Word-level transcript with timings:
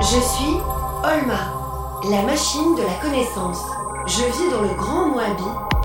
Je 0.00 0.06
suis 0.06 0.56
Olma, 1.04 1.52
la 2.10 2.22
machine 2.22 2.74
de 2.74 2.82
la 2.82 2.94
connaissance. 3.02 3.58
Je 4.06 4.22
vis 4.22 4.50
dans 4.50 4.62
le 4.62 4.74
Grand 4.74 5.08
Moabi 5.08 5.42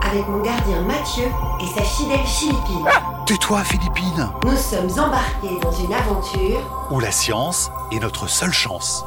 avec 0.10 0.26
mon 0.30 0.42
gardien 0.42 0.82
Mathieu 0.84 1.26
et 1.62 1.68
sa 1.78 1.84
fidèle 1.84 2.26
Philippine. 2.26 2.86
Tais-toi, 3.26 3.62
Philippine 3.66 4.30
Nous 4.46 4.56
sommes 4.56 4.90
embarqués 4.92 5.60
dans 5.62 5.72
une 5.74 5.94
aventure 5.94 6.88
Où 6.92 7.02
la 7.02 7.12
science 7.12 7.70
est 7.92 8.00
notre 8.00 8.30
seule 8.30 8.54
chance. 8.54 9.04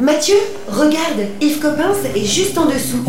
Mathieu, 0.00 0.36
regarde, 0.70 1.26
Yves 1.40 1.58
Coppens 1.58 2.04
est 2.14 2.24
juste 2.24 2.56
en 2.56 2.66
dessous. 2.66 3.04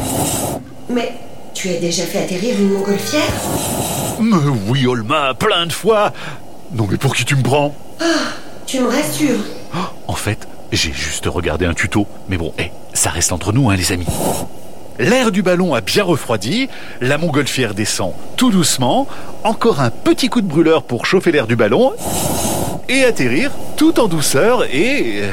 Mais 0.89 1.13
tu 1.53 1.69
as 1.69 1.79
déjà 1.79 2.03
fait 2.03 2.23
atterrir 2.23 2.59
une 2.59 2.73
montgolfière 2.73 3.21
Mais 4.19 4.35
oui, 4.67 4.85
Olma, 4.87 5.33
plein 5.33 5.65
de 5.65 5.71
fois 5.71 6.11
Non 6.73 6.87
mais 6.89 6.97
pour 6.97 7.15
qui 7.15 7.25
tu 7.25 7.35
me 7.35 7.43
prends? 7.43 7.73
Tu 8.65 8.79
me 8.79 8.87
rassures. 8.87 9.39
En 10.07 10.13
fait, 10.13 10.47
j'ai 10.71 10.91
juste 10.93 11.25
regardé 11.25 11.65
un 11.65 11.73
tuto. 11.73 12.05
Mais 12.27 12.37
bon, 12.37 12.53
hé, 12.59 12.71
ça 12.93 13.09
reste 13.09 13.31
entre 13.31 13.51
nous, 13.51 13.69
hein, 13.69 13.75
les 13.75 13.91
amis. 13.91 14.05
L'air 14.99 15.31
du 15.31 15.41
ballon 15.41 15.73
a 15.73 15.81
bien 15.81 16.03
refroidi, 16.03 16.67
la 16.99 17.17
montgolfière 17.17 17.73
descend 17.73 18.11
tout 18.35 18.51
doucement, 18.51 19.07
encore 19.43 19.79
un 19.79 19.91
petit 19.91 20.27
coup 20.27 20.41
de 20.41 20.47
brûleur 20.47 20.83
pour 20.83 21.05
chauffer 21.05 21.31
l'air 21.31 21.47
du 21.47 21.55
ballon, 21.55 21.93
et 22.89 23.05
atterrir 23.05 23.51
tout 23.77 23.97
en 23.99 24.07
douceur 24.07 24.65
et... 24.65 25.21
euh, 25.23 25.31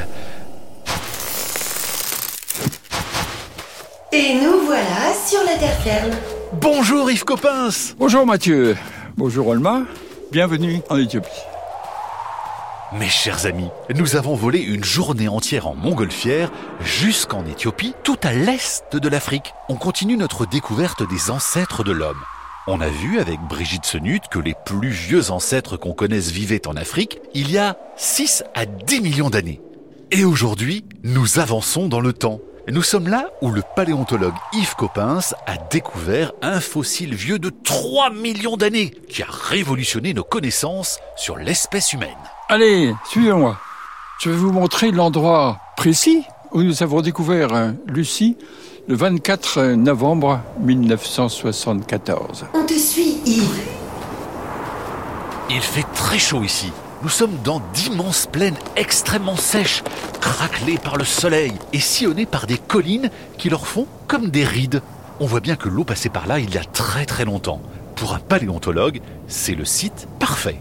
Et 4.13 4.35
nous 4.35 4.61
voilà 4.67 5.13
sur 5.27 5.41
la 5.45 5.57
terre 5.59 5.77
ferme. 5.83 6.11
Bonjour 6.61 7.11
Yves 7.11 7.25
Coppens 7.25 7.95
Bonjour 7.99 8.25
Mathieu, 8.25 8.77
bonjour 9.17 9.49
Olma, 9.49 9.83
bienvenue 10.33 10.81
en 10.89 10.97
Éthiopie. 10.97 11.29
Mes 12.93 13.09
chers 13.09 13.47
amis, 13.47 13.69
nous 13.95 14.17
avons 14.17 14.35
volé 14.35 14.61
une 14.61 14.85
journée 14.85 15.29
entière 15.29 15.67
en 15.67 15.75
montgolfière 15.75 16.51
jusqu'en 16.81 17.45
Éthiopie, 17.45 17.95
tout 18.05 18.17
à 18.23 18.33
l'est 18.33 18.97
de 18.97 19.09
l'Afrique. 19.09 19.53
On 19.69 19.75
continue 19.75 20.17
notre 20.17 20.47
découverte 20.47 21.07
des 21.09 21.31
ancêtres 21.31 21.85
de 21.85 21.93
l'homme. 21.93 22.23
On 22.67 22.81
a 22.81 22.89
vu 22.89 23.19
avec 23.19 23.41
Brigitte 23.41 23.85
Senut 23.85 24.23
que 24.31 24.39
les 24.39 24.55
plus 24.65 24.91
vieux 24.91 25.31
ancêtres 25.31 25.77
qu'on 25.77 25.93
connaisse 25.93 26.31
vivaient 26.31 26.67
en 26.67 26.77
Afrique 26.77 27.19
il 27.35 27.51
y 27.51 27.59
a 27.59 27.77
6 27.97 28.45
à 28.55 28.67
10 28.67 29.01
millions 29.03 29.31
d'années. 29.31 29.61
Et 30.11 30.25
aujourd'hui, 30.25 30.85
nous 31.03 31.39
avançons 31.39 31.89
dans 31.89 32.01
le 32.01 32.13
temps. 32.13 32.41
Nous 32.69 32.83
sommes 32.83 33.07
là 33.07 33.31
où 33.43 33.53
le 33.53 33.63
paléontologue 33.77 34.35
Yves 34.53 34.75
Coppens 34.75 35.35
a 35.47 35.57
découvert 35.71 36.33
un 36.43 36.59
fossile 36.59 37.15
vieux 37.15 37.39
de 37.39 37.49
3 37.49 38.11
millions 38.11 38.57
d'années 38.57 38.91
qui 39.09 39.23
a 39.23 39.29
révolutionné 39.31 40.13
nos 40.13 40.25
connaissances 40.25 40.99
sur 41.15 41.37
l'espèce 41.37 41.93
humaine. 41.93 42.09
Allez, 42.49 42.93
suivez-moi. 43.09 43.57
Je 44.21 44.31
vais 44.31 44.37
vous 44.37 44.51
montrer 44.51 44.91
l'endroit 44.91 45.61
précis 45.77 46.25
où 46.51 46.61
nous 46.61 46.83
avons 46.83 47.03
découvert 47.03 47.55
euh, 47.55 47.71
Lucie 47.87 48.37
le 48.89 48.97
24 48.97 49.75
novembre 49.75 50.41
1974. 50.59 52.47
On 52.53 52.67
te 52.67 52.75
suit, 52.75 53.21
Yves. 53.27 53.61
Il 55.51 55.61
fait 55.61 55.87
très 55.95 56.19
chaud 56.19 56.43
ici. 56.43 56.73
Nous 57.07 57.11
sommes 57.11 57.39
dans 57.45 57.63
d'immenses 57.73 58.27
plaines 58.27 58.57
extrêmement 58.75 59.37
sèches, 59.37 59.85
craquelées 60.21 60.77
par 60.77 60.97
le 60.97 61.05
soleil 61.05 61.53
et 61.73 61.79
sillonnées 61.79 62.27
par 62.27 62.49
des 62.49 62.59
collines 62.59 63.11
qui 63.39 63.49
leur 63.49 63.69
font 63.69 63.87
comme 64.09 64.31
des 64.31 64.43
rides. 64.43 64.83
On 65.21 65.27
voit 65.27 65.39
bien 65.39 65.55
que 65.55 65.69
l'eau 65.69 65.85
passait 65.85 66.09
par 66.09 66.27
là 66.27 66.41
il 66.41 66.53
y 66.53 66.59
a 66.59 66.65
très 66.65 67.07
très 67.07 67.25
longtemps. 67.25 67.61
Pour 67.95 68.13
un 68.13 68.19
paléontologue, 68.19 69.01
c'est 69.29 69.55
le 69.55 69.65
site 69.65 70.09
parfait. 70.19 70.57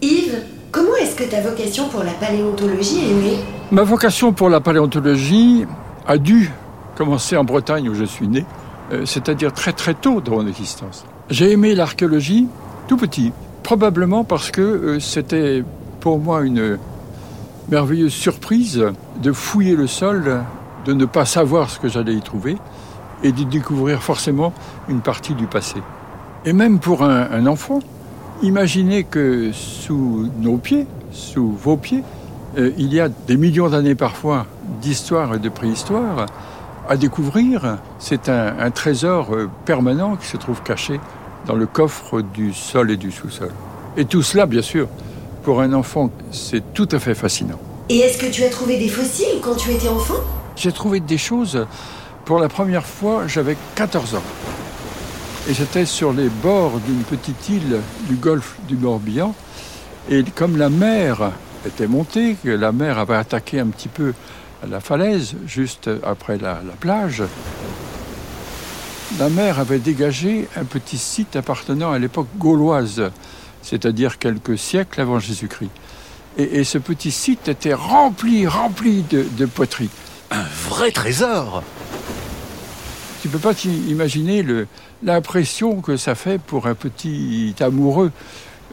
Yves, 0.00 0.38
comment 0.72 0.96
est-ce 0.96 1.14
que 1.14 1.24
ta 1.24 1.42
vocation 1.42 1.90
pour 1.90 2.04
la 2.04 2.12
paléontologie 2.12 3.10
est 3.10 3.22
née? 3.22 3.38
Ma 3.70 3.82
vocation 3.82 4.32
pour 4.32 4.48
la 4.48 4.60
paléontologie 4.62 5.66
a 6.06 6.16
dû 6.16 6.50
commencer 6.96 7.36
en 7.36 7.44
Bretagne 7.44 7.86
où 7.90 7.94
je 7.94 8.04
suis 8.04 8.28
né, 8.28 8.46
euh, 8.94 9.04
c'est-à-dire 9.04 9.52
très 9.52 9.74
très 9.74 9.92
tôt 9.92 10.22
dans 10.22 10.36
mon 10.36 10.46
existence. 10.46 11.04
J'ai 11.28 11.52
aimé 11.52 11.74
l'archéologie 11.74 12.48
tout 12.88 12.96
petit, 12.96 13.34
probablement 13.62 14.24
parce 14.24 14.50
que 14.50 14.60
euh, 14.60 15.00
c'était 15.00 15.64
pour 16.00 16.18
moi 16.18 16.42
une 16.42 16.78
merveilleuse 17.70 18.12
surprise 18.12 18.84
de 19.22 19.32
fouiller 19.32 19.76
le 19.76 19.86
sol, 19.86 20.42
de 20.84 20.92
ne 20.92 21.04
pas 21.04 21.24
savoir 21.24 21.70
ce 21.70 21.78
que 21.78 21.88
j'allais 21.88 22.14
y 22.14 22.20
trouver 22.20 22.56
et 23.22 23.32
de 23.32 23.44
découvrir 23.44 24.02
forcément 24.02 24.52
une 24.88 25.00
partie 25.00 25.34
du 25.34 25.46
passé. 25.46 25.80
Et 26.44 26.52
même 26.52 26.78
pour 26.78 27.02
un, 27.02 27.46
enfant, 27.46 27.80
imaginez 28.42 29.04
que 29.04 29.52
sous 29.52 30.28
nos 30.38 30.56
pieds, 30.56 30.86
sous 31.12 31.52
vos 31.52 31.76
pieds, 31.76 32.02
euh, 32.58 32.72
il 32.78 32.92
y 32.92 33.00
a 33.00 33.08
des 33.08 33.36
millions 33.36 33.68
d'années 33.68 33.94
parfois 33.94 34.46
d'histoire 34.80 35.34
et 35.34 35.38
de 35.38 35.50
préhistoire 35.50 36.26
à 36.88 36.96
découvrir. 36.96 37.76
C'est 37.98 38.28
un, 38.30 38.54
un 38.58 38.70
trésor 38.70 39.34
euh, 39.34 39.50
permanent 39.66 40.16
qui 40.16 40.26
se 40.26 40.38
trouve 40.38 40.62
caché 40.62 40.98
dans 41.46 41.54
le 41.54 41.66
coffre 41.66 42.20
du 42.20 42.52
sol 42.52 42.90
et 42.90 42.96
du 42.96 43.10
sous-sol. 43.10 43.50
Et 43.96 44.04
tout 44.04 44.22
cela, 44.22 44.46
bien 44.46 44.62
sûr, 44.62 44.88
pour 45.42 45.60
un 45.60 45.72
enfant, 45.72 46.10
c'est 46.30 46.72
tout 46.74 46.88
à 46.92 46.98
fait 46.98 47.14
fascinant. 47.14 47.58
Et 47.88 47.98
est-ce 47.98 48.18
que 48.18 48.30
tu 48.30 48.44
as 48.44 48.50
trouvé 48.50 48.78
des 48.78 48.88
fossiles 48.88 49.40
quand 49.42 49.56
tu 49.56 49.70
étais 49.70 49.88
enfant? 49.88 50.20
J'ai 50.56 50.72
trouvé 50.72 51.00
des 51.00 51.18
choses, 51.18 51.66
pour 52.24 52.38
la 52.38 52.48
première 52.48 52.86
fois, 52.86 53.26
j'avais 53.26 53.56
14 53.74 54.14
ans. 54.14 54.22
Et 55.48 55.54
j'étais 55.54 55.86
sur 55.86 56.12
les 56.12 56.28
bords 56.28 56.78
d'une 56.86 57.02
petite 57.02 57.48
île 57.48 57.80
du 58.08 58.14
golfe 58.14 58.56
du 58.68 58.76
Morbihan. 58.76 59.34
Et 60.08 60.22
comme 60.22 60.56
la 60.56 60.68
mer 60.68 61.32
était 61.66 61.86
montée, 61.86 62.36
que 62.42 62.50
la 62.50 62.72
mer 62.72 62.98
avait 62.98 63.16
attaqué 63.16 63.58
un 63.58 63.66
petit 63.66 63.88
peu 63.88 64.12
la 64.68 64.80
falaise, 64.80 65.34
juste 65.46 65.90
après 66.04 66.36
la, 66.36 66.60
la 66.66 66.74
plage, 66.78 67.22
la 69.18 69.28
mer 69.28 69.58
avait 69.58 69.78
dégagé 69.78 70.48
un 70.56 70.64
petit 70.64 70.98
site 70.98 71.36
appartenant 71.36 71.92
à 71.92 71.98
l'époque 71.98 72.28
gauloise, 72.38 73.10
c'est-à-dire 73.62 74.18
quelques 74.18 74.58
siècles 74.58 75.00
avant 75.00 75.18
Jésus-Christ. 75.18 75.70
Et, 76.38 76.60
et 76.60 76.64
ce 76.64 76.78
petit 76.78 77.10
site 77.10 77.48
était 77.48 77.74
rempli, 77.74 78.46
rempli 78.46 79.02
de, 79.10 79.26
de 79.36 79.46
poteries. 79.46 79.90
Un 80.30 80.44
vrai 80.68 80.92
trésor 80.92 81.62
Tu 83.22 83.28
peux 83.28 83.38
pas 83.38 83.52
t'imaginer 83.52 84.42
le- 84.42 84.66
l'impression 85.02 85.80
que 85.80 85.96
ça 85.96 86.14
fait 86.14 86.38
pour 86.40 86.66
un 86.66 86.74
petit 86.74 87.54
amoureux 87.60 88.12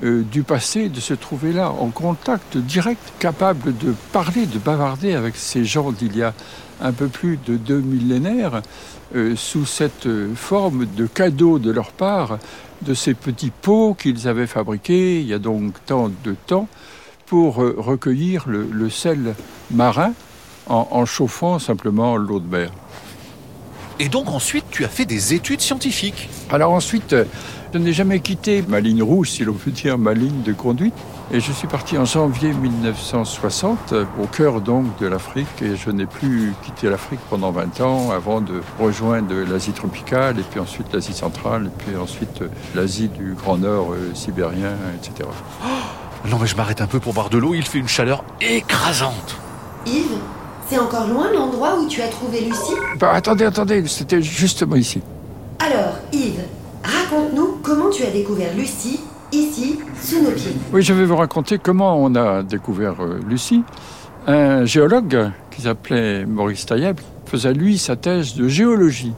euh, 0.03 0.21
du 0.31 0.43
passé 0.43 0.89
de 0.89 0.99
se 0.99 1.15
trouver 1.15 1.51
là, 1.51 1.71
en 1.71 1.87
contact 1.89 2.57
direct, 2.57 3.01
capable 3.17 3.75
de 3.75 3.95
parler, 4.13 4.45
de 4.45 4.59
bavarder 4.59 5.15
avec 5.15 5.35
ces 5.35 5.65
gens 5.65 5.91
d'il 5.91 6.15
y 6.15 6.21
a 6.21 6.33
un 6.81 6.91
peu 6.91 7.07
plus 7.07 7.37
de 7.45 7.57
deux 7.57 7.79
millénaires, 7.81 8.61
euh, 9.15 9.35
sous 9.35 9.65
cette 9.65 10.05
euh, 10.05 10.33
forme 10.35 10.85
de 10.85 11.05
cadeau 11.07 11.59
de 11.59 11.71
leur 11.71 11.91
part, 11.91 12.37
de 12.83 12.93
ces 12.93 13.13
petits 13.13 13.51
pots 13.51 13.95
qu'ils 13.97 14.27
avaient 14.27 14.47
fabriqués 14.47 15.19
il 15.21 15.27
y 15.27 15.33
a 15.33 15.39
donc 15.39 15.73
tant 15.85 16.09
de 16.23 16.35
temps, 16.45 16.67
pour 17.25 17.61
euh, 17.63 17.75
recueillir 17.77 18.45
le, 18.47 18.67
le 18.71 18.89
sel 18.89 19.33
marin 19.71 20.13
en- 20.67 20.87
en 20.91 21.05
chauffant 21.05 21.59
simplement 21.59 22.15
l'eau 22.17 22.39
de 22.39 22.47
mer. 22.47 22.71
Et 23.99 24.09
donc 24.09 24.27
ensuite, 24.29 24.65
tu 24.69 24.85
as 24.85 24.89
fait 24.89 25.05
des 25.05 25.33
études 25.33 25.61
scientifiques. 25.61 26.29
Alors 26.51 26.71
ensuite, 26.71 27.15
je 27.73 27.79
n'ai 27.79 27.93
jamais 27.93 28.19
quitté 28.19 28.63
ma 28.67 28.79
ligne 28.79 29.01
rouge, 29.01 29.31
si 29.31 29.43
l'on 29.43 29.53
peut 29.53 29.71
dire, 29.71 29.97
ma 29.97 30.13
ligne 30.13 30.43
de 30.43 30.53
conduite. 30.53 30.93
Et 31.29 31.41
je 31.41 31.51
suis 31.51 31.67
parti 31.67 31.97
en 31.97 32.05
janvier 32.05 32.53
1960, 32.53 33.91
euh, 33.91 34.05
au 34.23 34.27
cœur 34.27 34.61
donc 34.61 34.97
de 34.97 35.07
l'Afrique. 35.07 35.61
Et 35.61 35.75
je 35.75 35.89
n'ai 35.89 36.05
plus 36.05 36.53
quitté 36.63 36.89
l'Afrique 36.89 37.19
pendant 37.29 37.51
20 37.51 37.81
ans, 37.81 38.11
avant 38.11 38.39
de 38.39 38.61
rejoindre 38.79 39.33
l'Asie 39.35 39.73
tropicale, 39.73 40.39
et 40.39 40.43
puis 40.43 40.61
ensuite 40.61 40.93
l'Asie 40.93 41.13
centrale, 41.13 41.65
et 41.65 41.83
puis 41.83 41.97
ensuite 41.97 42.43
l'Asie 42.75 43.09
du 43.09 43.33
Grand 43.33 43.57
Nord 43.57 43.91
euh, 43.91 44.13
sibérien, 44.13 44.71
etc. 44.95 45.27
Non 46.29 46.37
mais 46.39 46.47
je 46.47 46.55
m'arrête 46.55 46.79
un 46.79 46.87
peu 46.87 47.01
pour 47.01 47.13
boire 47.13 47.29
de 47.29 47.37
l'eau, 47.37 47.53
il 47.53 47.65
fait 47.65 47.79
une 47.79 47.89
chaleur 47.89 48.23
écrasante. 48.39 49.35
Yves, 49.85 50.17
c'est 50.69 50.79
encore 50.79 51.07
loin 51.07 51.31
l'endroit 51.33 51.77
où 51.77 51.87
tu 51.87 52.01
as 52.01 52.07
trouvé 52.07 52.39
Lucie? 52.39 52.73
Bah, 52.99 53.11
attendez, 53.13 53.43
attendez, 53.43 53.85
c'était 53.87 54.21
justement 54.21 54.77
ici. 54.77 55.01
Alors, 55.59 55.95
Yves, 56.13 56.45
raconte-nous 56.83 57.59
comment 57.61 57.89
tu 57.89 58.03
as 58.03 58.11
découvert 58.11 58.53
Lucie, 58.55 59.01
ici, 59.31 59.79
sous 60.01 60.23
nos 60.23 60.31
pieds. 60.31 60.55
Oui, 60.73 60.81
je 60.81 60.93
vais 60.93 61.05
vous 61.05 61.15
raconter 61.15 61.57
comment 61.57 62.01
on 62.01 62.15
a 62.15 62.43
découvert 62.43 63.01
euh, 63.01 63.19
Lucie. 63.27 63.63
Un 64.25 64.65
géologue 64.65 65.31
qui 65.51 65.61
s'appelait 65.61 66.25
Maurice 66.25 66.65
Taïeb 66.65 66.99
faisait 67.25 67.53
lui 67.53 67.77
sa 67.77 67.95
thèse 67.95 68.35
de 68.35 68.47
géologie 68.47 69.13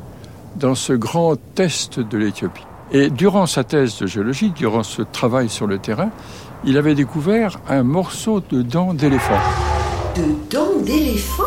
dans 0.55 0.75
ce 0.75 0.93
grand 0.93 1.35
est 1.55 1.99
de 1.99 2.17
l'Éthiopie. 2.17 2.65
Et 2.91 3.09
durant 3.09 3.45
sa 3.45 3.63
thèse 3.63 3.99
de 3.99 4.07
géologie, 4.07 4.51
durant 4.51 4.83
ce 4.83 5.01
travail 5.01 5.49
sur 5.49 5.67
le 5.67 5.77
terrain, 5.77 6.09
il 6.65 6.77
avait 6.77 6.95
découvert 6.95 7.59
un 7.69 7.83
morceau 7.83 8.41
de 8.49 8.61
dent 8.61 8.93
d'éléphant. 8.93 9.39
De 10.15 10.23
dents 10.49 10.79
d'éléphant? 10.83 11.43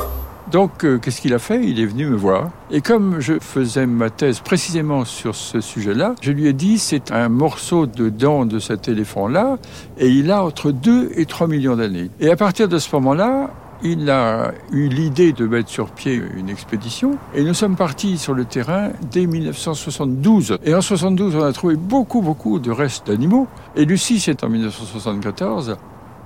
Donc, 0.50 0.84
euh, 0.84 0.98
qu'est-ce 0.98 1.20
qu'il 1.20 1.34
a 1.34 1.38
fait? 1.38 1.64
Il 1.64 1.80
est 1.80 1.86
venu 1.86 2.06
me 2.06 2.16
voir. 2.16 2.50
Et 2.70 2.80
comme 2.80 3.20
je 3.20 3.38
faisais 3.40 3.86
ma 3.86 4.10
thèse 4.10 4.40
précisément 4.40 5.04
sur 5.04 5.34
ce 5.34 5.60
sujet-là, 5.60 6.14
je 6.20 6.32
lui 6.32 6.46
ai 6.46 6.52
dit 6.52 6.78
c'est 6.78 7.12
un 7.12 7.28
morceau 7.28 7.86
de 7.86 8.08
dent 8.08 8.44
de 8.44 8.58
cet 8.58 8.88
éléphant-là, 8.88 9.58
et 9.98 10.08
il 10.08 10.30
a 10.30 10.44
entre 10.44 10.72
2 10.72 11.12
et 11.14 11.26
3 11.26 11.46
millions 11.46 11.76
d'années. 11.76 12.10
Et 12.20 12.30
à 12.30 12.36
partir 12.36 12.68
de 12.68 12.78
ce 12.78 12.94
moment-là, 12.96 13.50
il 13.84 14.10
a 14.10 14.52
eu 14.70 14.88
l'idée 14.88 15.32
de 15.32 15.46
mettre 15.46 15.68
sur 15.68 15.90
pied 15.90 16.22
une 16.36 16.48
expédition 16.48 17.18
et 17.34 17.42
nous 17.42 17.54
sommes 17.54 17.74
partis 17.74 18.16
sur 18.16 18.32
le 18.32 18.44
terrain 18.44 18.90
dès 19.10 19.26
1972. 19.26 20.58
Et 20.64 20.74
en 20.74 20.80
72, 20.80 21.34
on 21.34 21.42
a 21.42 21.52
trouvé 21.52 21.74
beaucoup, 21.74 22.20
beaucoup 22.20 22.60
de 22.60 22.70
restes 22.70 23.08
d'animaux. 23.08 23.48
Et 23.74 23.84
Lucie, 23.84 24.20
c'est 24.20 24.44
en 24.44 24.48
1974. 24.48 25.76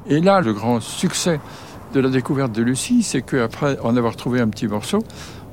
Et 0.09 0.21
là, 0.21 0.41
le 0.41 0.53
grand 0.53 0.81
succès 0.81 1.41
de 1.93 2.01
la 2.01 2.09
découverte 2.09 2.53
de 2.53 2.63
Lucie, 2.63 3.03
c'est 3.03 3.23
qu'après 3.23 3.79
en 3.81 3.97
avoir 3.97 4.17
trouvé 4.17 4.41
un 4.41 4.49
petit 4.49 4.67
morceau, 4.67 5.03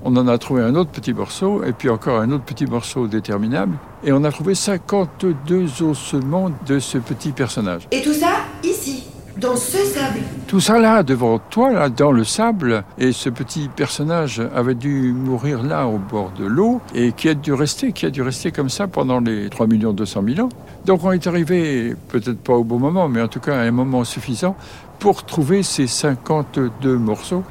on 0.04 0.16
en 0.18 0.28
a 0.28 0.38
trouvé 0.38 0.62
un 0.62 0.76
autre 0.76 0.92
petit 0.92 1.14
morceau, 1.14 1.64
et 1.64 1.72
puis 1.72 1.90
encore 1.90 2.20
un 2.20 2.32
autre 2.32 2.44
petit 2.44 2.66
morceau 2.66 3.08
déterminable, 3.08 3.78
et 4.04 4.12
on 4.12 4.24
a 4.24 4.32
trouvé 4.32 4.56
52 4.56 5.84
ossements 5.84 6.52
de 6.66 6.80
ce 6.80 6.98
petit 6.98 7.32
personnage. 7.32 7.88
Et 7.92 8.02
tout 8.02 8.14
ça, 8.14 8.32
ici, 8.64 9.06
dans 9.38 9.56
ce 9.56 9.78
sable 9.78 10.20
Tout 10.48 10.60
ça 10.60 10.78
là, 10.78 11.04
devant 11.04 11.40
toi, 11.40 11.72
là, 11.72 11.90
dans 11.90 12.12
le 12.12 12.24
sable, 12.24 12.84
et 12.98 13.12
ce 13.14 13.30
petit 13.30 13.70
personnage 13.74 14.42
avait 14.54 14.76
dû 14.76 15.14
mourir 15.14 15.64
là, 15.64 15.88
au 15.88 15.98
bord 15.98 16.32
de 16.38 16.46
l'eau, 16.46 16.82
et 16.94 17.14
qui 17.14 17.30
a 17.30 17.34
dû 17.34 17.54
rester, 17.54 17.94
qui 17.94 18.06
a 18.06 18.10
dû 18.10 18.22
rester 18.22 18.52
comme 18.52 18.70
ça 18.70 18.88
pendant 18.88 19.20
les 19.20 19.50
3 19.50 19.68
200 19.68 20.24
000 20.36 20.48
ans. 20.48 20.50
Donc 20.86 21.04
on 21.06 21.12
est 21.14 21.28
arrivé, 21.28 21.96
peut-être 22.10 22.40
pas 22.40 22.54
au 22.54 22.66
bon 22.66 22.78
moment, 22.78 23.08
mais 23.08 23.22
en 23.22 23.30
tout 23.30 23.40
cas 23.40 23.56
à 23.56 23.62
un 23.62 23.72
moment 23.72 24.04
suffisant 24.04 24.56
pour 25.04 25.26
trouver 25.26 25.64
ces 25.64 25.86
52 25.86 26.98
morceaux 26.98 27.44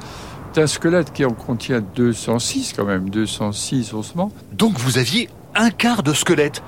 d'un 0.55 0.65
squelette 0.65 1.13
qui 1.13 1.23
en 1.23 1.33
contient 1.33 1.81
206 1.81 2.73
quand 2.75 2.83
même, 2.83 3.11
206 3.11 3.93
ossements. 3.93 4.31
Donc 4.53 4.79
vous 4.79 4.97
aviez 4.97 5.29
un 5.53 5.69
quart 5.69 6.01
de 6.01 6.13
squelette 6.13 6.63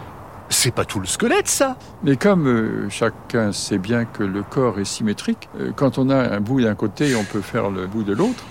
c'est 0.50 0.70
pas 0.70 0.86
tout 0.86 1.00
le 1.00 1.08
squelette, 1.08 1.48
ça 1.48 1.76
Mais 2.04 2.18
comme 2.18 2.48
euh, 2.48 2.88
chacun 2.92 3.52
sait 3.52 3.80
bien 3.80 4.06
que 4.06 4.22
le 4.22 4.44
corps 4.44 4.80
est 4.80 4.86
symétrique, 4.86 5.50
euh, 5.60 5.72
quand 5.76 5.98
on 5.98 6.12
a 6.12 6.36
un 6.36 6.40
bout 6.40 6.62
d'un 6.62 6.76
côté, 6.76 7.16
on 7.16 7.24
peut 7.24 7.42
faire 7.42 7.72
le 7.72 7.88
bout 7.88 8.04
de 8.04 8.14
l'autre. 8.14 8.44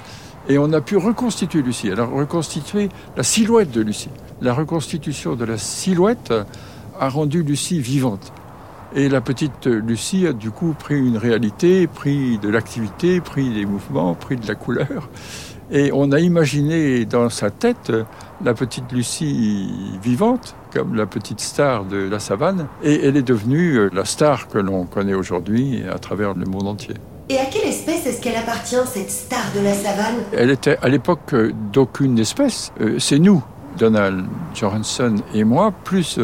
Et 0.48 0.58
on 0.58 0.72
a 0.72 0.80
pu 0.80 0.96
reconstituer 0.96 1.62
Lucie. 1.62 1.92
Alors, 1.92 2.10
reconstituer 2.10 2.88
la 3.16 3.22
silhouette 3.22 3.70
de 3.70 3.80
Lucie. 3.80 4.10
La 4.40 4.54
reconstitution 4.54 5.36
de 5.36 5.44
la 5.44 5.56
silhouette 5.56 6.34
a 6.98 7.08
rendu 7.08 7.44
Lucie 7.44 7.78
vivante. 7.78 8.32
Et 8.96 9.08
la 9.08 9.20
petite 9.20 9.66
Lucie 9.66 10.24
a 10.28 10.32
du 10.32 10.52
coup 10.52 10.72
pris 10.78 10.96
une 10.96 11.16
réalité, 11.16 11.88
pris 11.88 12.38
de 12.38 12.48
l'activité, 12.48 13.20
pris 13.20 13.50
des 13.50 13.66
mouvements, 13.66 14.14
pris 14.14 14.36
de 14.36 14.46
la 14.46 14.54
couleur. 14.54 15.08
Et 15.72 15.90
on 15.92 16.12
a 16.12 16.20
imaginé 16.20 17.04
dans 17.04 17.28
sa 17.28 17.50
tête 17.50 17.90
la 18.44 18.54
petite 18.54 18.92
Lucie 18.92 19.98
vivante, 20.00 20.54
comme 20.72 20.94
la 20.94 21.06
petite 21.06 21.40
star 21.40 21.84
de 21.84 21.96
la 21.96 22.20
savane. 22.20 22.68
Et 22.84 23.04
elle 23.04 23.16
est 23.16 23.22
devenue 23.22 23.78
euh, 23.78 23.90
la 23.92 24.04
star 24.04 24.46
que 24.46 24.58
l'on 24.58 24.84
connaît 24.84 25.14
aujourd'hui 25.14 25.82
à 25.92 25.98
travers 25.98 26.34
le 26.34 26.44
monde 26.44 26.68
entier. 26.68 26.94
Et 27.30 27.38
à 27.38 27.46
quelle 27.46 27.68
espèce 27.68 28.06
est-ce 28.06 28.20
qu'elle 28.20 28.36
appartient, 28.36 28.76
cette 28.86 29.10
star 29.10 29.44
de 29.56 29.64
la 29.64 29.74
savane? 29.74 30.16
Elle 30.32 30.50
était 30.50 30.76
à 30.82 30.88
l'époque 30.88 31.32
euh, 31.32 31.52
d'aucune 31.72 32.16
espèce. 32.20 32.70
Euh, 32.80 33.00
c'est 33.00 33.18
nous, 33.18 33.42
Donald 33.76 34.26
Johansson 34.54 35.16
et 35.34 35.42
moi, 35.42 35.72
plus 35.82 36.20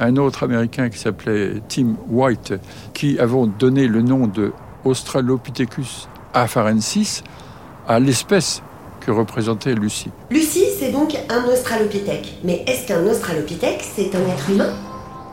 un 0.00 0.16
autre 0.16 0.42
Américain 0.42 0.88
qui 0.88 0.98
s'appelait 0.98 1.62
Tim 1.68 1.94
White, 2.08 2.54
qui 2.94 3.18
avons 3.18 3.46
donné 3.46 3.86
le 3.86 4.02
nom 4.02 4.26
de 4.26 4.52
Australopithecus 4.84 6.08
afarensis 6.32 7.22
à 7.86 8.00
l'espèce 8.00 8.62
que 9.00 9.10
représentait 9.10 9.74
Lucie. 9.74 10.10
Lucie, 10.30 10.66
c'est 10.78 10.90
donc 10.90 11.16
un 11.28 11.44
australopithèque. 11.44 12.38
Mais 12.44 12.64
est-ce 12.66 12.88
qu'un 12.88 13.04
australopithèque, 13.06 13.84
c'est 13.94 14.14
un 14.14 14.20
être 14.20 14.50
humain? 14.50 14.72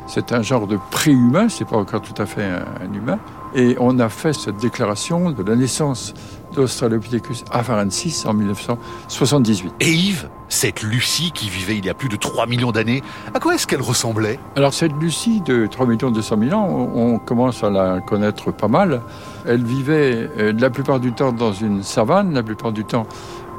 C'est 0.08 0.32
un 0.32 0.42
genre 0.42 0.68
de 0.68 0.78
pré-humain, 0.92 1.50
c'est 1.50 1.66
pas 1.66 1.78
encore 1.78 2.02
tout 2.02 2.20
à 2.22 2.26
fait 2.26 2.44
un, 2.44 2.94
humain. 2.94 3.20
Et 3.54 3.76
on 3.80 4.00
a 4.00 4.10
fait 4.10 4.34
cette 4.34 4.58
déclaration 4.58 5.32
de 5.32 5.44
la 5.44 5.56
naissance 5.56 6.14
d'Australopithecus 6.54 7.44
afarensis 7.52 8.26
en 8.26 8.34
1978. 8.34 9.74
Et 9.80 9.92
Yves, 9.92 10.30
cette 10.50 10.82
Lucie 10.82 11.32
qui 11.34 11.50
vivait 11.50 11.78
il 11.78 11.86
y 11.86 11.90
a 11.90 11.94
plus 11.94 12.10
de 12.10 12.16
3 12.16 12.48
millions 12.48 12.72
d'années, 12.72 13.04
à 13.34 13.40
quoi 13.40 13.56
est-ce 13.56 13.68
qu'elle 13.68 13.82
ressemblait? 13.82 14.40
Alors 14.56 14.74
cette 14.74 14.94
Lucie 15.00 15.42
de 15.42 15.66
3 15.66 15.86
millions 15.86 16.12
200 16.12 16.38
000 16.50 16.54
ans, 16.60 16.90
on 16.96 17.20
commence 17.20 17.64
à 17.64 17.70
la 17.70 18.00
connaître 18.00 18.52
pas 18.52 18.68
mal. 18.68 19.02
Elle 19.46 19.64
vivait 19.64 20.30
euh, 20.38 20.54
la 20.58 20.70
plupart 20.70 21.00
du 21.00 21.12
temps 21.14 21.32
dans 21.32 21.52
une 21.52 21.84
savane, 21.84 22.34
la 22.34 22.44
plupart 22.44 22.72
du 22.72 22.86
temps 22.86 23.08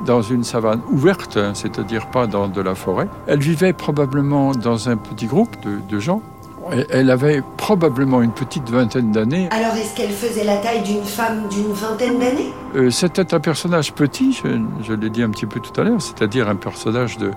dans 0.04 0.22
une 0.22 0.44
savane 0.44 0.80
ouverte, 0.90 1.36
hein, 1.36 1.52
c'est-à-dire 1.54 2.06
pas 2.10 2.26
dans 2.26 2.48
de 2.48 2.60
la 2.60 2.74
forêt. 2.74 3.08
Elle 3.26 3.40
vivait 3.40 3.72
probablement 3.72 4.52
dans 4.52 4.88
un 4.88 4.96
petit 4.96 5.26
groupe 5.26 5.56
de, 5.64 5.98
gens. 5.98 6.22
Elle 6.90 7.10
avait 7.10 7.42
probablement 7.56 8.22
une 8.22 8.32
petite 8.32 8.68
vingtaine 8.70 9.10
d'années. 9.12 9.48
Alors 9.50 9.74
est-ce 9.74 9.94
qu'elle 9.96 10.10
faisait 10.10 10.44
la 10.44 10.58
taille 10.58 10.82
d'une 10.82 11.04
femme 11.04 11.48
d'une 11.48 11.72
vingtaine 11.72 12.18
d'années? 12.18 12.52
Euh, 12.76 12.90
C'était 12.90 13.34
un 13.34 13.40
personnage 13.40 13.92
petit, 13.92 14.32
je, 14.82 14.92
l'ai 14.92 15.10
dit 15.10 15.22
un 15.22 15.30
petit 15.30 15.46
peu 15.46 15.60
tout 15.60 15.78
à 15.80 15.84
l'heure, 15.84 16.00
c'est-à-dire 16.00 16.48
un 16.48 16.56
personnage 16.56 17.18
de 17.18 17.30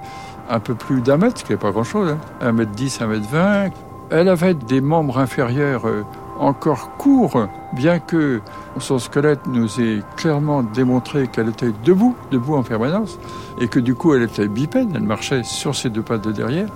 un 0.50 0.60
peu 0.60 0.76
plus 0.76 1.02
d'un 1.02 1.18
mètre, 1.18 1.40
ce 1.40 1.46
qui 1.46 1.52
n'est 1.54 1.58
pas 1.58 1.72
grand-chose, 1.72 2.12
hein. 2.12 2.18
un 2.42 2.52
mètre 2.52 2.72
dix, 2.72 3.02
un 3.02 3.08
mètre 3.08 3.28
vingt. 3.30 3.70
Elle 4.10 4.28
avait 4.28 4.54
des 4.54 4.82
membres 4.82 5.20
inférieurs 5.20 5.88
euh, 5.88 6.04
encore 6.38 6.98
court, 6.98 7.48
bien 7.74 8.00
que 8.00 8.42
son 8.80 9.00
squelette 9.00 9.46
nous 9.48 9.80
ait 9.80 10.02
clairement 10.18 10.64
démontré 10.64 11.28
qu'elle 11.28 11.50
était 11.50 11.72
debout, 11.86 12.16
debout 12.32 12.56
en 12.56 12.64
permanence, 12.64 13.20
et 13.62 13.68
que 13.68 13.80
du 13.80 13.96
coup 13.96 14.14
elle 14.14 14.24
était 14.24 14.48
bipède, 14.48 14.90
elle 14.94 15.04
marchait 15.04 15.44
sur 15.44 15.76
ses 15.76 15.90
deux 15.90 16.02
pattes 16.02 16.24
de 16.24 16.32
derrière. 16.32 16.68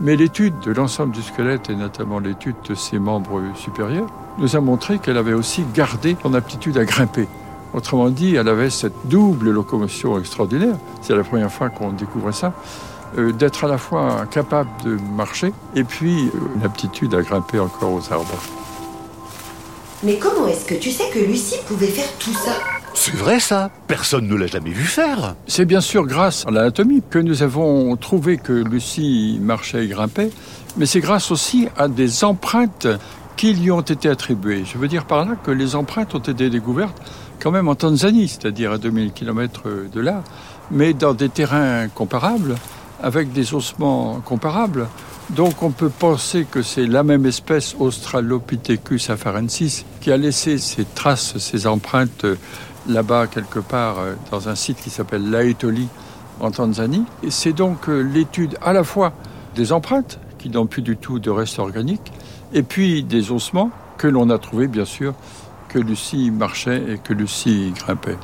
Mais 0.00 0.16
l'étude 0.16 0.58
de 0.60 0.72
l'ensemble 0.72 1.12
du 1.12 1.22
squelette, 1.22 1.70
et 1.70 1.76
notamment 1.76 2.18
l'étude 2.18 2.56
de 2.68 2.74
ses 2.74 2.98
membres 2.98 3.40
supérieurs, 3.54 4.08
nous 4.38 4.56
a 4.56 4.60
montré 4.60 4.98
qu'elle 4.98 5.16
avait 5.16 5.32
aussi 5.32 5.64
gardé 5.74 6.16
son 6.22 6.34
aptitude 6.34 6.76
à 6.78 6.84
grimper. 6.84 7.28
Autrement 7.72 8.10
dit, 8.10 8.36
elle 8.36 8.48
avait 8.48 8.70
cette 8.70 8.94
double 9.06 9.50
locomotion 9.50 10.18
extraordinaire. 10.18 10.76
C'est 11.00 11.14
la 11.14 11.24
première 11.24 11.50
fois 11.50 11.70
qu'on 11.70 11.92
découvre 11.92 12.32
ça. 12.32 12.52
Euh, 13.16 13.32
d'être 13.32 13.64
à 13.64 13.68
la 13.68 13.78
fois 13.78 14.26
capable 14.28 14.70
de 14.84 14.98
marcher 15.16 15.52
et 15.76 15.84
puis 15.84 16.26
euh, 16.26 16.56
une 16.56 16.64
aptitude 16.64 17.14
à 17.14 17.22
grimper 17.22 17.60
encore 17.60 17.92
aux 17.92 18.12
arbres. 18.12 18.40
Mais 20.02 20.18
comment 20.18 20.48
est-ce 20.48 20.64
que 20.64 20.74
tu 20.74 20.90
sais 20.90 21.08
que 21.12 21.20
Lucie 21.20 21.58
pouvait 21.68 21.86
faire 21.86 22.12
tout 22.18 22.32
ça? 22.32 22.73
C'est 22.96 23.16
vrai 23.16 23.40
ça 23.40 23.70
Personne 23.88 24.28
ne 24.28 24.36
l'a 24.36 24.46
jamais 24.46 24.70
vu 24.70 24.84
faire 24.84 25.34
C'est 25.48 25.64
bien 25.64 25.80
sûr 25.80 26.06
grâce 26.06 26.46
à 26.46 26.50
l'anatomie 26.52 27.02
que 27.10 27.18
nous 27.18 27.42
avons 27.42 27.96
trouvé 27.96 28.38
que 28.38 28.52
Lucie 28.52 29.38
marchait 29.42 29.84
et 29.84 29.88
grimpait, 29.88 30.30
mais 30.76 30.86
c'est 30.86 31.00
grâce 31.00 31.32
aussi 31.32 31.68
à 31.76 31.88
des 31.88 32.22
empreintes 32.22 32.86
qui 33.36 33.52
lui 33.52 33.72
ont 33.72 33.80
été 33.80 34.08
attribuées. 34.08 34.64
Je 34.64 34.78
veux 34.78 34.86
dire 34.86 35.06
par 35.06 35.26
là 35.26 35.34
que 35.34 35.50
les 35.50 35.74
empreintes 35.74 36.14
ont 36.14 36.20
été 36.20 36.48
découvertes 36.48 36.96
quand 37.42 37.50
même 37.50 37.68
en 37.68 37.74
Tanzanie, 37.74 38.28
c'est-à-dire 38.28 38.72
à 38.72 38.78
2000 38.78 39.12
km 39.12 39.64
de 39.92 40.00
là, 40.00 40.22
mais 40.70 40.94
dans 40.94 41.14
des 41.14 41.28
terrains 41.28 41.88
comparables, 41.88 42.54
avec 43.02 43.32
des 43.32 43.54
ossements 43.54 44.20
comparables. 44.24 44.88
Donc 45.30 45.62
on 45.62 45.70
peut 45.70 45.90
penser 45.90 46.46
que 46.48 46.62
c'est 46.62 46.86
la 46.86 47.02
même 47.02 47.26
espèce 47.26 47.74
Australopithecus 47.78 49.10
afarensis 49.10 49.84
qui 50.00 50.12
a 50.12 50.16
laissé 50.16 50.58
ses 50.58 50.84
traces, 50.84 51.38
ses 51.38 51.66
empreintes 51.66 52.24
là-bas 52.88 53.26
quelque 53.26 53.58
part 53.58 53.98
euh, 53.98 54.14
dans 54.30 54.48
un 54.48 54.54
site 54.54 54.78
qui 54.80 54.90
s'appelle 54.90 55.30
Laetoli 55.30 55.88
en 56.40 56.50
Tanzanie. 56.50 57.04
C'est 57.30 57.52
donc 57.52 57.88
euh, 57.88 58.00
l'étude 58.00 58.56
à 58.62 58.72
la 58.72 58.84
fois 58.84 59.12
des 59.54 59.72
empreintes 59.72 60.18
qui 60.38 60.50
n'ont 60.50 60.66
plus 60.66 60.82
du 60.82 60.96
tout 60.96 61.18
de 61.18 61.30
reste 61.30 61.58
organique 61.58 62.12
et 62.52 62.62
puis 62.62 63.02
des 63.02 63.30
ossements 63.30 63.70
que 63.98 64.08
l'on 64.08 64.30
a 64.30 64.38
trouvé 64.38 64.66
bien 64.66 64.84
sûr 64.84 65.14
que 65.68 65.78
Lucie 65.78 66.30
marchait 66.30 66.82
et 66.88 66.98
que 66.98 67.12
Lucie 67.12 67.72
grimpait. 67.74 68.18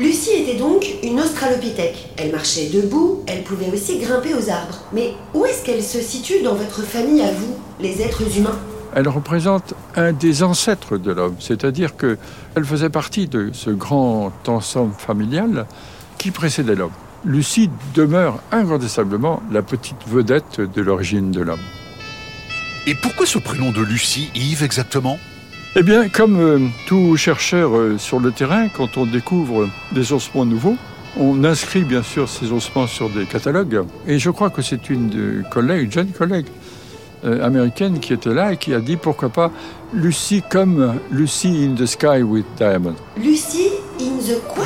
Lucie 0.00 0.32
était 0.32 0.56
donc 0.56 0.86
une 1.02 1.20
australopithèque. 1.20 2.10
Elle 2.16 2.32
marchait 2.32 2.68
debout, 2.68 3.22
elle 3.26 3.44
pouvait 3.44 3.70
aussi 3.72 3.98
grimper 3.98 4.34
aux 4.34 4.50
arbres. 4.50 4.80
Mais 4.92 5.14
où 5.34 5.44
est-ce 5.44 5.64
qu'elle 5.64 5.82
se 5.82 6.00
situe 6.00 6.42
dans 6.42 6.54
votre 6.54 6.82
famille 6.82 7.22
à 7.22 7.30
vous, 7.30 7.56
les 7.78 8.02
êtres 8.02 8.36
humains? 8.36 8.58
Elle 8.94 9.08
représente 9.08 9.74
un 9.96 10.12
des 10.12 10.42
ancêtres 10.42 10.98
de 10.98 11.12
l'homme, 11.12 11.34
c'est-à-dire 11.40 11.96
qu'elle 11.96 12.64
faisait 12.64 12.90
partie 12.90 13.26
de 13.26 13.50
ce 13.52 13.70
grand 13.70 14.32
ensemble 14.46 14.94
familial 14.96 15.66
qui 16.16 16.30
précédait 16.30 16.76
l'homme. 16.76 16.92
Lucie 17.24 17.70
demeure 17.94 18.40
incontestablement 18.52 19.42
la 19.50 19.62
petite 19.62 20.06
vedette 20.06 20.60
de 20.60 20.82
l'origine 20.82 21.32
de 21.32 21.40
l'homme. 21.40 21.58
Et 22.86 22.94
pourquoi 22.94 23.26
ce 23.26 23.38
prénom 23.38 23.72
de 23.72 23.80
Lucie, 23.80 24.30
Yves 24.34 24.62
exactement? 24.62 25.18
Eh 25.74 25.82
bien, 25.82 26.08
comme 26.08 26.38
euh, 26.38 26.58
tout 26.86 27.16
chercheur 27.16 27.76
euh, 27.76 27.98
sur 27.98 28.20
le 28.20 28.30
terrain, 28.30 28.68
quand 28.68 28.96
on 28.96 29.06
découvre 29.06 29.68
des 29.90 30.12
ossements 30.12 30.44
nouveaux, 30.44 30.76
on 31.16 31.42
inscrit 31.42 31.82
bien 31.82 32.02
sûr 32.02 32.28
ces 32.28 32.52
ossements 32.52 32.86
sur 32.86 33.10
des 33.10 33.24
catalogues. 33.24 33.84
Et 34.06 34.18
je 34.18 34.30
crois 34.30 34.50
que 34.50 34.62
c'est 34.62 34.90
une 34.90 35.44
collègue, 35.50 35.84
une 35.84 35.92
jeune 35.92 36.12
collègue 36.12 36.46
américaine 37.24 38.00
qui 38.00 38.12
était 38.12 38.34
là 38.34 38.52
et 38.52 38.56
qui 38.56 38.74
a 38.74 38.80
dit 38.80 38.96
pourquoi 38.96 39.28
pas 39.28 39.50
Lucy 39.92 40.42
comme 40.48 40.98
Lucy 41.10 41.68
in 41.68 41.74
the 41.74 41.86
Sky 41.86 42.22
with 42.22 42.46
Diamond. 42.56 42.96
Lucy 43.16 43.70
in 44.00 44.18
the 44.18 44.40
quoi? 44.48 44.64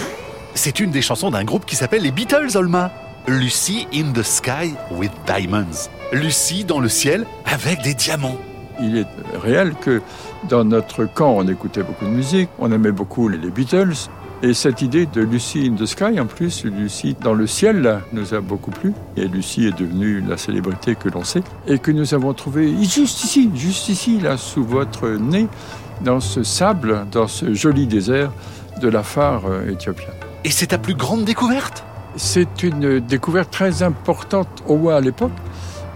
C'est 0.54 0.80
une 0.80 0.90
des 0.90 1.02
chansons 1.02 1.30
d'un 1.30 1.44
groupe 1.44 1.64
qui 1.66 1.76
s'appelle 1.76 2.02
les 2.02 2.10
Beatles, 2.10 2.56
Olma. 2.56 2.90
Lucy 3.28 3.86
in 3.92 4.12
the 4.12 4.22
sky 4.22 4.74
with 4.90 5.12
diamonds. 5.26 5.90
Lucie 6.12 6.64
dans 6.64 6.80
le 6.80 6.88
ciel 6.88 7.26
avec 7.44 7.82
des 7.82 7.92
diamants. 7.92 8.38
Il 8.80 8.96
est 8.96 9.06
réel 9.42 9.74
que 9.74 10.00
dans 10.48 10.64
notre 10.64 11.04
camp, 11.04 11.34
on 11.36 11.46
écoutait 11.46 11.82
beaucoup 11.82 12.06
de 12.06 12.10
musique, 12.10 12.48
on 12.58 12.72
aimait 12.72 12.90
beaucoup 12.90 13.28
les 13.28 13.36
Beatles, 13.50 14.08
et 14.42 14.54
cette 14.54 14.82
idée 14.82 15.06
de 15.06 15.20
Lucy 15.20 15.68
in 15.68 15.74
the 15.74 15.86
Sky, 15.86 16.20
en 16.20 16.26
plus, 16.26 16.64
Lucie 16.64 17.16
dans 17.20 17.34
le 17.34 17.46
ciel, 17.48 17.82
là, 17.82 18.02
nous 18.12 18.34
a 18.34 18.40
beaucoup 18.40 18.70
plu. 18.70 18.92
Et 19.16 19.26
Lucie 19.26 19.66
est 19.66 19.76
devenue 19.76 20.20
la 20.20 20.36
célébrité 20.36 20.94
que 20.94 21.08
l'on 21.08 21.24
sait. 21.24 21.42
Et 21.66 21.78
que 21.78 21.90
nous 21.90 22.14
avons 22.14 22.32
trouvé 22.34 22.72
juste 22.84 23.24
ici, 23.24 23.50
juste 23.54 23.88
ici, 23.88 24.20
là, 24.20 24.36
sous 24.36 24.62
votre 24.62 25.08
nez, 25.08 25.48
dans 26.02 26.20
ce 26.20 26.44
sable, 26.44 27.06
dans 27.10 27.26
ce 27.26 27.52
joli 27.52 27.88
désert 27.88 28.30
de 28.80 28.88
la 28.88 29.02
phare 29.02 29.42
euh, 29.46 29.72
éthiopienne. 29.72 30.14
Et 30.44 30.50
c'est 30.50 30.68
ta 30.68 30.78
plus 30.78 30.94
grande 30.94 31.24
découverte? 31.24 31.84
C'est 32.14 32.62
une 32.62 33.00
découverte 33.00 33.50
très 33.50 33.82
importante, 33.82 34.62
au 34.66 34.76
moins 34.76 34.96
à 34.96 35.00
l'époque. 35.00 35.32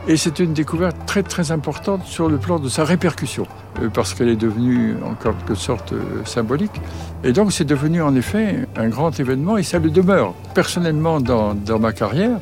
Et 0.09 0.17
c'est 0.17 0.41
une 0.41 0.53
découverte 0.53 0.97
très 1.07 1.23
très 1.23 1.53
importante 1.53 2.05
sur 2.05 2.29
le 2.29 2.37
plan 2.37 2.59
de 2.59 2.69
sa 2.69 2.85
répercussion, 2.85 3.47
euh, 3.81 3.89
parce 3.89 4.15
qu'elle 4.15 4.29
est 4.29 4.37
devenue 4.37 4.97
en 5.05 5.15
quelque 5.15 5.55
sorte 5.55 5.93
euh, 5.93 6.25
symbolique. 6.25 6.81
Et 7.23 7.33
donc 7.33 7.53
c'est 7.53 7.65
devenu 7.65 8.03
en 8.03 8.15
effet 8.17 8.67
un 8.77 8.89
grand 8.89 9.19
événement 9.21 9.59
et 9.59 9.63
ça 9.63 9.79
le 9.79 9.91
demeure. 9.91 10.35
Personnellement, 10.55 11.21
dans, 11.21 11.55
dans 11.55 11.79
ma 11.79 11.93
carrière, 11.93 12.41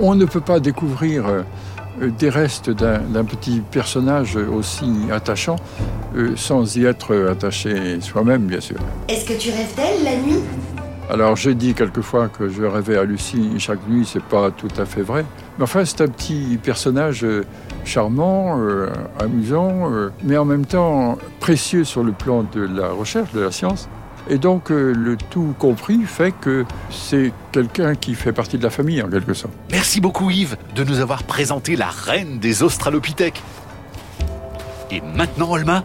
on 0.00 0.14
ne 0.14 0.24
peut 0.24 0.40
pas 0.40 0.60
découvrir 0.60 1.26
euh, 1.26 1.42
des 2.18 2.30
restes 2.30 2.70
d'un 2.70 3.24
petit 3.24 3.60
personnage 3.60 4.34
aussi 4.36 4.90
attachant 5.12 5.56
sans 6.34 6.76
y 6.76 6.86
être 6.86 7.14
attaché 7.30 8.00
soi-même, 8.00 8.46
bien 8.46 8.60
sûr. 8.60 8.78
Est-ce 9.08 9.24
que 9.24 9.38
tu 9.38 9.50
rêves 9.50 9.76
d'elle 9.76 10.02
la 10.02 10.16
nuit? 10.16 10.42
Alors 11.10 11.36
j'ai 11.36 11.54
dit 11.54 11.74
quelquefois 11.74 12.28
que 12.28 12.48
je 12.48 12.62
rêvais 12.62 12.96
à 12.96 13.04
Lucie 13.04 13.50
chaque 13.58 13.86
nuit, 13.88 14.08
c'est 14.10 14.22
pas 14.22 14.50
tout 14.50 14.70
à 14.78 14.86
fait 14.86 15.02
vrai. 15.02 15.24
Mais 15.58 15.64
enfin 15.64 15.84
c'est 15.84 16.00
un 16.00 16.08
petit 16.08 16.58
personnage 16.62 17.24
euh, 17.24 17.44
charmant, 17.84 18.58
euh, 18.58 18.88
amusant, 19.20 19.92
euh, 19.92 20.10
mais 20.22 20.38
en 20.38 20.46
même 20.46 20.64
temps 20.64 21.18
précieux 21.40 21.84
sur 21.84 22.02
le 22.02 22.12
plan 22.12 22.44
de 22.50 22.62
la 22.62 22.88
recherche, 22.88 23.32
de 23.32 23.40
la 23.40 23.52
science. 23.52 23.88
Et 24.30 24.38
donc 24.38 24.70
le 24.70 25.18
tout 25.28 25.54
compris 25.58 26.00
fait 26.06 26.32
que 26.32 26.64
c'est 26.88 27.30
quelqu'un 27.52 27.94
qui 27.94 28.14
fait 28.14 28.32
partie 28.32 28.56
de 28.56 28.62
la 28.62 28.70
famille 28.70 29.02
en 29.02 29.08
quelque 29.10 29.34
sorte. 29.34 29.52
Merci 29.70 30.00
beaucoup 30.00 30.30
Yves 30.30 30.56
de 30.74 30.82
nous 30.82 31.00
avoir 31.00 31.24
présenté 31.24 31.76
la 31.76 31.88
reine 31.88 32.38
des 32.38 32.62
Australopithèques. 32.62 33.42
Et 34.90 35.02
maintenant 35.14 35.50
Olma, 35.50 35.84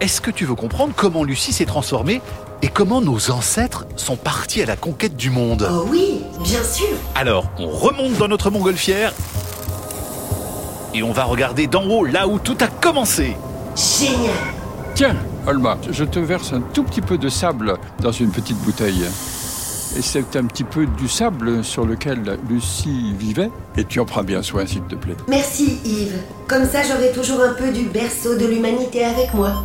est-ce 0.00 0.20
que 0.20 0.30
tu 0.30 0.44
veux 0.44 0.54
comprendre 0.54 0.92
comment 0.94 1.24
Lucie 1.24 1.54
s'est 1.54 1.64
transformée 1.64 2.20
et 2.62 2.68
comment 2.68 3.00
nos 3.00 3.30
ancêtres 3.30 3.86
sont 3.96 4.16
partis 4.16 4.62
à 4.62 4.66
la 4.66 4.76
conquête 4.76 5.16
du 5.16 5.30
monde. 5.30 5.68
Oh 5.70 5.86
oui, 5.90 6.22
bien 6.42 6.62
sûr. 6.62 6.88
Alors, 7.14 7.46
on 7.58 7.68
remonte 7.68 8.14
dans 8.14 8.28
notre 8.28 8.50
montgolfière 8.50 9.12
et 10.94 11.02
on 11.02 11.12
va 11.12 11.24
regarder 11.24 11.66
d'en 11.66 11.84
haut 11.84 12.04
là 12.04 12.26
où 12.26 12.38
tout 12.38 12.56
a 12.60 12.66
commencé. 12.66 13.36
Génial. 13.76 14.32
Tiens, 14.94 15.16
Olma, 15.46 15.78
je 15.90 16.04
te 16.04 16.18
verse 16.18 16.52
un 16.52 16.60
tout 16.60 16.82
petit 16.82 17.00
peu 17.00 17.18
de 17.18 17.28
sable 17.28 17.74
dans 18.00 18.12
une 18.12 18.30
petite 18.30 18.58
bouteille. 18.58 19.04
Et 19.96 20.02
c'est 20.02 20.36
un 20.36 20.44
petit 20.44 20.64
peu 20.64 20.86
du 20.86 21.08
sable 21.08 21.64
sur 21.64 21.86
lequel 21.86 22.38
Lucie 22.48 23.14
vivait. 23.18 23.50
Et 23.76 23.84
tu 23.84 24.00
en 24.00 24.04
prends 24.04 24.22
bien 24.22 24.42
soin, 24.42 24.66
s'il 24.66 24.82
te 24.82 24.94
plaît. 24.94 25.16
Merci, 25.28 25.78
Yves. 25.84 26.20
Comme 26.46 26.66
ça, 26.66 26.82
j'aurai 26.82 27.12
toujours 27.12 27.40
un 27.40 27.54
peu 27.54 27.70
du 27.70 27.84
berceau 27.84 28.36
de 28.36 28.46
l'humanité 28.46 29.04
avec 29.04 29.32
moi. 29.34 29.64